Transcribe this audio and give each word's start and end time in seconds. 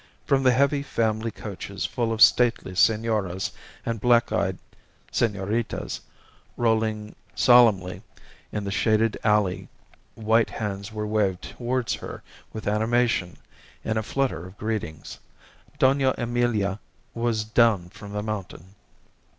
From 0.25 0.41
the 0.41 0.51
heavy 0.51 0.81
family 0.81 1.29
coaches 1.29 1.85
full 1.85 2.11
of 2.11 2.23
stately 2.23 2.73
senoras 2.73 3.51
and 3.85 4.01
black 4.01 4.31
eyed 4.31 4.57
senoritas 5.11 6.01
rolling 6.57 7.15
solemnly 7.35 8.01
in 8.51 8.63
the 8.63 8.71
shaded 8.71 9.15
alley 9.23 9.69
white 10.15 10.49
hands 10.49 10.91
were 10.91 11.05
waved 11.05 11.43
towards 11.43 11.93
her 11.93 12.23
with 12.51 12.67
animation 12.67 13.37
in 13.83 13.95
a 13.95 14.01
flutter 14.01 14.47
of 14.47 14.57
greetings. 14.57 15.19
Dona 15.77 16.15
Emilia 16.17 16.79
was 17.13 17.43
"down 17.43 17.89
from 17.89 18.11
the 18.11 18.23
mountain." 18.23 18.73